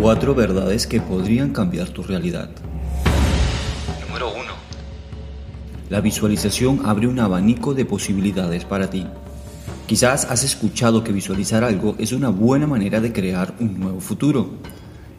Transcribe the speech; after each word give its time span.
Cuatro 0.00 0.34
verdades 0.34 0.86
que 0.86 1.00
podrían 1.00 1.54
cambiar 1.54 1.88
tu 1.88 2.02
realidad. 2.02 2.50
Número 4.06 4.28
1. 4.28 4.42
La 5.88 6.02
visualización 6.02 6.82
abre 6.84 7.08
un 7.08 7.18
abanico 7.18 7.72
de 7.72 7.86
posibilidades 7.86 8.66
para 8.66 8.90
ti. 8.90 9.06
Quizás 9.86 10.26
has 10.26 10.44
escuchado 10.44 11.02
que 11.02 11.12
visualizar 11.12 11.64
algo 11.64 11.96
es 11.98 12.12
una 12.12 12.28
buena 12.28 12.66
manera 12.66 13.00
de 13.00 13.14
crear 13.14 13.54
un 13.58 13.80
nuevo 13.80 14.00
futuro. 14.00 14.50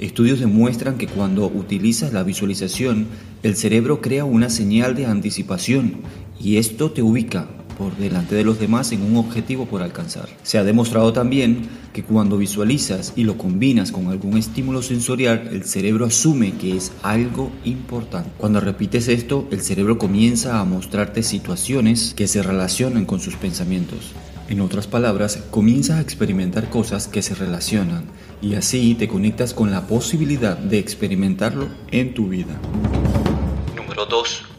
Estudios 0.00 0.40
demuestran 0.40 0.98
que 0.98 1.06
cuando 1.06 1.46
utilizas 1.46 2.12
la 2.12 2.24
visualización, 2.24 3.06
el 3.44 3.54
cerebro 3.54 4.00
crea 4.00 4.24
una 4.24 4.50
señal 4.50 4.96
de 4.96 5.06
anticipación 5.06 6.02
y 6.40 6.56
esto 6.56 6.90
te 6.90 7.00
ubica 7.00 7.46
por 7.76 7.96
delante 7.96 8.34
de 8.34 8.44
los 8.44 8.58
demás 8.58 8.92
en 8.92 9.02
un 9.02 9.16
objetivo 9.16 9.66
por 9.66 9.82
alcanzar. 9.82 10.28
Se 10.42 10.58
ha 10.58 10.64
demostrado 10.64 11.12
también 11.12 11.68
que 11.92 12.02
cuando 12.02 12.36
visualizas 12.36 13.12
y 13.16 13.24
lo 13.24 13.38
combinas 13.38 13.92
con 13.92 14.08
algún 14.08 14.36
estímulo 14.36 14.82
sensorial, 14.82 15.48
el 15.52 15.64
cerebro 15.64 16.06
asume 16.06 16.54
que 16.54 16.76
es 16.76 16.92
algo 17.02 17.50
importante. 17.64 18.30
Cuando 18.38 18.60
repites 18.60 19.08
esto, 19.08 19.46
el 19.50 19.60
cerebro 19.60 19.98
comienza 19.98 20.60
a 20.60 20.64
mostrarte 20.64 21.22
situaciones 21.22 22.14
que 22.14 22.26
se 22.26 22.42
relacionan 22.42 23.04
con 23.04 23.20
sus 23.20 23.36
pensamientos. 23.36 24.12
En 24.48 24.60
otras 24.60 24.86
palabras, 24.86 25.42
comienzas 25.50 25.98
a 25.98 26.02
experimentar 26.02 26.68
cosas 26.68 27.08
que 27.08 27.22
se 27.22 27.34
relacionan 27.34 28.04
y 28.42 28.56
así 28.56 28.94
te 28.94 29.08
conectas 29.08 29.54
con 29.54 29.70
la 29.70 29.86
posibilidad 29.86 30.58
de 30.58 30.78
experimentarlo 30.78 31.68
en 31.90 32.12
tu 32.12 32.28
vida. 32.28 32.60
Número 33.74 34.04
2. 34.04 34.53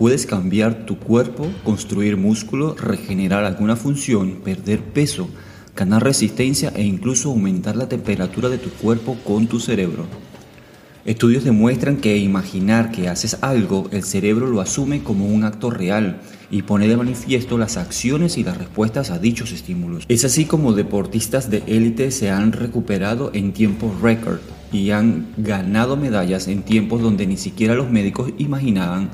Puedes 0.00 0.24
cambiar 0.24 0.86
tu 0.86 0.98
cuerpo, 0.98 1.46
construir 1.62 2.16
músculo, 2.16 2.74
regenerar 2.74 3.44
alguna 3.44 3.76
función, 3.76 4.36
perder 4.42 4.82
peso, 4.82 5.28
ganar 5.76 6.02
resistencia 6.02 6.72
e 6.74 6.84
incluso 6.84 7.28
aumentar 7.28 7.76
la 7.76 7.86
temperatura 7.86 8.48
de 8.48 8.56
tu 8.56 8.70
cuerpo 8.70 9.18
con 9.26 9.46
tu 9.46 9.60
cerebro. 9.60 10.06
Estudios 11.04 11.44
demuestran 11.44 11.98
que 11.98 12.16
imaginar 12.16 12.92
que 12.92 13.10
haces 13.10 13.36
algo, 13.42 13.90
el 13.92 14.02
cerebro 14.02 14.46
lo 14.46 14.62
asume 14.62 15.02
como 15.02 15.26
un 15.26 15.44
acto 15.44 15.68
real 15.68 16.22
y 16.50 16.62
pone 16.62 16.88
de 16.88 16.96
manifiesto 16.96 17.58
las 17.58 17.76
acciones 17.76 18.38
y 18.38 18.42
las 18.42 18.56
respuestas 18.56 19.10
a 19.10 19.18
dichos 19.18 19.52
estímulos. 19.52 20.06
Es 20.08 20.24
así 20.24 20.46
como 20.46 20.72
deportistas 20.72 21.50
de 21.50 21.62
élite 21.66 22.10
se 22.10 22.30
han 22.30 22.52
recuperado 22.52 23.32
en 23.34 23.52
tiempos 23.52 24.00
récord 24.00 24.38
y 24.72 24.92
han 24.92 25.26
ganado 25.36 25.98
medallas 25.98 26.48
en 26.48 26.62
tiempos 26.62 27.02
donde 27.02 27.26
ni 27.26 27.36
siquiera 27.36 27.74
los 27.74 27.90
médicos 27.90 28.32
imaginaban 28.38 29.10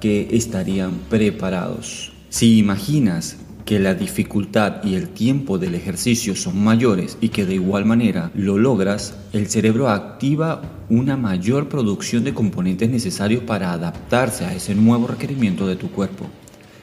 que 0.00 0.28
estarían 0.32 0.92
preparados. 1.08 2.12
Si 2.30 2.58
imaginas 2.58 3.36
que 3.64 3.78
la 3.78 3.94
dificultad 3.94 4.82
y 4.82 4.94
el 4.94 5.10
tiempo 5.10 5.58
del 5.58 5.74
ejercicio 5.74 6.34
son 6.34 6.62
mayores 6.62 7.18
y 7.20 7.28
que 7.28 7.46
de 7.46 7.54
igual 7.54 7.84
manera 7.84 8.32
lo 8.34 8.58
logras, 8.58 9.14
el 9.32 9.48
cerebro 9.48 9.88
activa 9.88 10.62
una 10.88 11.16
mayor 11.16 11.68
producción 11.68 12.24
de 12.24 12.34
componentes 12.34 12.90
necesarios 12.90 13.44
para 13.44 13.72
adaptarse 13.72 14.44
a 14.44 14.54
ese 14.54 14.74
nuevo 14.74 15.06
requerimiento 15.06 15.68
de 15.68 15.76
tu 15.76 15.90
cuerpo. 15.90 16.26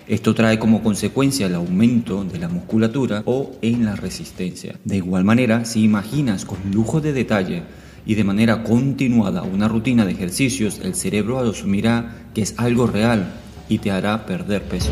Esto 0.08 0.34
trae 0.34 0.58
como 0.58 0.82
consecuencia 0.82 1.48
el 1.48 1.56
aumento 1.56 2.24
de 2.24 2.40
la 2.40 2.48
musculatura 2.48 3.24
o 3.26 3.58
en 3.62 3.84
la 3.84 3.98
resistencia. 3.98 4.80
De 4.86 4.96
igual 4.96 5.26
manera, 5.26 5.66
si 5.66 5.84
imaginas 5.84 6.46
con 6.46 6.60
lujo 6.72 7.02
de 7.02 7.12
detalle 7.12 7.64
y 8.06 8.16
de 8.16 8.24
manera 8.24 8.64
continuada 8.64 9.44
una 9.44 9.68
rutina 9.68 10.06
de 10.06 10.14
ejercicios, 10.14 10.80
el 10.84 10.96
cerebro 10.96 11.40
asumirá 11.40 12.28
que 12.34 12.42
es 12.42 12.54
algo 12.58 12.88
real 12.88 13.34
y 13.70 13.80
te 13.80 13.92
hará 13.92 14.26
perder 14.26 14.64
peso. 14.64 14.92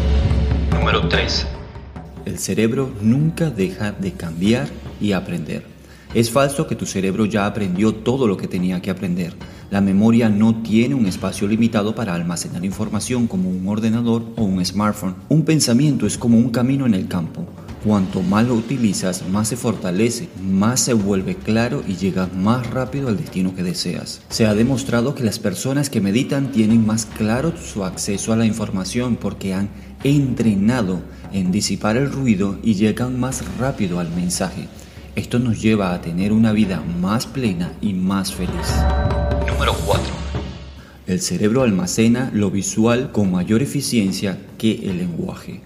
Número 0.71 1.07
3. 1.07 1.47
El 2.25 2.39
cerebro 2.39 2.91
nunca 3.01 3.49
deja 3.49 3.91
de 3.91 4.13
cambiar 4.13 4.67
y 4.99 5.11
aprender. 5.11 5.75
Es 6.13 6.31
falso 6.31 6.65
que 6.65 6.75
tu 6.75 6.85
cerebro 6.85 7.25
ya 7.25 7.45
aprendió 7.45 7.93
todo 7.93 8.25
lo 8.25 8.37
que 8.37 8.47
tenía 8.47 8.81
que 8.81 8.89
aprender. 8.89 9.33
La 9.69 9.81
memoria 9.81 10.29
no 10.29 10.61
tiene 10.61 10.95
un 10.95 11.07
espacio 11.07 11.47
limitado 11.47 11.93
para 11.93 12.13
almacenar 12.13 12.63
información 12.63 13.27
como 13.27 13.49
un 13.49 13.67
ordenador 13.67 14.23
o 14.37 14.43
un 14.43 14.63
smartphone. 14.63 15.15
Un 15.27 15.43
pensamiento 15.43 16.07
es 16.07 16.17
como 16.17 16.37
un 16.37 16.51
camino 16.51 16.85
en 16.85 16.93
el 16.93 17.07
campo. 17.07 17.44
Cuanto 17.85 18.23
más 18.23 18.47
lo 18.47 18.55
utilizas, 18.55 19.29
más 19.29 19.49
se 19.49 19.57
fortalece, 19.57 20.27
más 20.41 20.79
se 20.79 20.93
vuelve 20.95 21.35
claro 21.35 21.83
y 21.87 21.97
llegas 21.97 22.33
más 22.33 22.67
rápido 22.71 23.09
al 23.09 23.17
destino 23.17 23.53
que 23.53 23.61
deseas. 23.61 24.21
Se 24.29 24.47
ha 24.47 24.55
demostrado 24.55 25.13
que 25.13 25.23
las 25.23 25.37
personas 25.37 25.91
que 25.91 26.01
meditan 26.01 26.51
tienen 26.51 26.83
más 26.83 27.05
claro 27.05 27.53
su 27.55 27.83
acceso 27.85 28.33
a 28.33 28.37
la 28.37 28.47
información 28.47 29.17
porque 29.17 29.53
han 29.53 29.69
entrenado 30.03 31.03
en 31.31 31.51
disipar 31.51 31.95
el 31.95 32.11
ruido 32.11 32.57
y 32.63 32.73
llegan 32.73 33.19
más 33.19 33.43
rápido 33.59 33.99
al 33.99 34.09
mensaje. 34.09 34.67
Esto 35.15 35.37
nos 35.37 35.61
lleva 35.61 35.93
a 35.93 36.01
tener 36.01 36.33
una 36.33 36.53
vida 36.53 36.83
más 36.99 37.27
plena 37.27 37.71
y 37.81 37.93
más 37.93 38.33
feliz. 38.33 38.51
Número 39.47 39.75
4. 39.85 40.03
El 41.05 41.21
cerebro 41.21 41.61
almacena 41.61 42.31
lo 42.33 42.49
visual 42.49 43.11
con 43.11 43.31
mayor 43.31 43.61
eficiencia 43.61 44.39
que 44.57 44.89
el 44.89 44.97
lenguaje. 44.97 45.61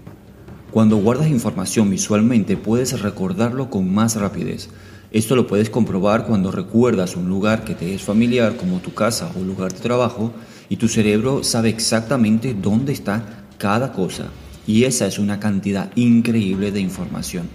Cuando 0.72 0.98
guardas 0.98 1.30
información 1.30 1.90
visualmente 1.90 2.56
puedes 2.56 3.02
recordarlo 3.02 3.72
con 3.72 3.92
más 3.92 4.16
rapidez. 4.16 4.70
Esto 5.12 5.36
lo 5.36 5.48
puedes 5.48 5.72
comprobar 5.72 6.28
cuando 6.28 6.52
recuerdas 6.52 7.16
un 7.16 7.28
lugar 7.28 7.64
que 7.64 7.74
te 7.74 7.96
es 7.96 8.04
familiar 8.04 8.56
como 8.56 8.78
tu 8.78 8.94
casa 8.94 9.32
o 9.36 9.44
lugar 9.44 9.74
de 9.74 9.80
trabajo 9.80 10.32
y 10.70 10.76
tu 10.76 10.88
cerebro 10.88 11.44
sabe 11.44 11.70
exactamente 11.70 12.54
dónde 12.54 12.94
está 12.94 13.48
cada 13.58 13.94
cosa. 13.94 14.28
Y 14.68 14.84
esa 14.84 15.08
es 15.08 15.18
una 15.18 15.40
cantidad 15.40 15.90
increíble 15.96 16.72
de 16.72 16.82
información. 16.82 17.50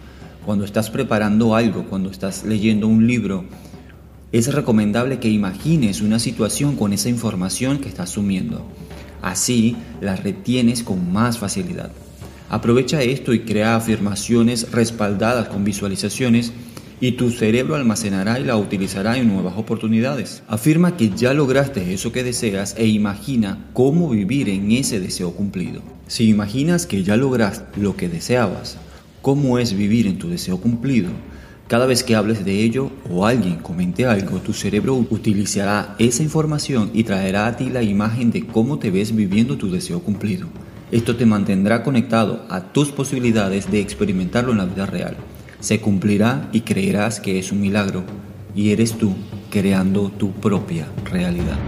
Cuando 0.45 0.65
estás 0.65 0.91
preparando 0.91 1.55
algo, 1.55 1.85
cuando 1.85 2.11
estás 2.11 2.43
leyendo 2.43 2.89
un 2.89 3.07
libro, 3.07 3.45
es 4.33 4.53
recomendable 4.53 5.21
que 5.21 5.31
imagines 5.31 6.01
una 6.01 6.19
situación 6.19 6.75
con 6.75 6.93
esa 6.93 7.11
información 7.11 7.79
que 7.79 7.89
estás 7.89 8.11
sumiendo. 8.11 8.67
Así 9.23 9.77
la 10.01 10.17
retienes 10.17 10.83
con 10.83 11.13
más 11.13 11.39
facilidad. 11.39 11.93
Aprovecha 12.49 13.03
esto 13.03 13.33
y 13.33 13.41
crea 13.41 13.77
afirmaciones 13.77 14.71
respaldadas 14.71 15.49
con 15.49 15.65
visualizaciones 15.65 16.53
y 17.01 17.13
tu 17.13 17.31
cerebro 17.31 17.75
almacenará 17.75 18.39
y 18.39 18.45
la 18.45 18.57
utilizará 18.57 19.19
en 19.19 19.29
nuevas 19.29 19.55
oportunidades. 19.57 20.43
Afirma 20.47 20.97
que 20.97 21.11
ya 21.11 21.35
lograste 21.35 21.93
eso 21.93 22.13
que 22.13 22.23
deseas 22.23 22.75
e 22.79 22.87
imagina 22.87 23.67
cómo 23.73 24.09
vivir 24.11 24.49
en 24.49 24.71
ese 24.73 25.01
deseo 25.01 25.33
cumplido. 25.33 25.83
Si 26.07 26.29
imaginas 26.29 26.87
que 26.87 27.03
ya 27.03 27.17
lograste 27.17 27.81
lo 27.81 27.97
que 27.97 28.09
deseabas, 28.09 28.77
cómo 29.23 29.59
es 29.59 29.77
vivir 29.77 30.07
en 30.07 30.19
tu 30.19 30.29
deseo 30.29 30.61
cumplido, 30.61 31.11
cada 31.67 31.87
vez 31.87 32.05
que 32.05 32.15
hables 32.15 32.45
de 32.45 32.63
ello 32.63 32.91
o 33.11 33.27
alguien 33.27 33.57
comente 33.57 34.05
algo, 34.05 34.39
tu 34.39 34.53
cerebro 34.53 34.95
utilizará 34.95 35.97
esa 35.99 36.23
información 36.23 36.91
y 36.93 37.05
traerá 37.05 37.47
a 37.47 37.57
ti 37.57 37.71
la 37.71 37.83
imagen 37.83 38.31
de 38.31 38.47
cómo 38.47 38.79
te 38.79 38.91
ves 38.91 39.17
viviendo 39.17 39.57
tu 39.57 39.71
deseo 39.71 40.01
cumplido. 40.01 40.47
Esto 40.95 41.17
te 41.17 41.27
mantendrá 41.27 41.83
conectado 41.83 42.47
a 42.49 42.73
tus 42.73 42.93
posibilidades 42.93 43.69
de 43.69 43.81
experimentarlo 43.81 44.53
en 44.53 44.59
la 44.59 44.65
vida 44.65 44.87
real. 44.87 45.17
Se 45.59 45.81
cumplirá 45.81 46.49
y 46.53 46.61
creerás 46.61 47.19
que 47.19 47.37
es 47.41 47.51
un 47.51 47.61
milagro 47.61 48.05
y 48.55 48.71
eres 48.71 48.97
tú 48.97 49.13
creando 49.51 50.11
tu 50.11 50.31
propia 50.31 50.87
realidad. 51.05 51.59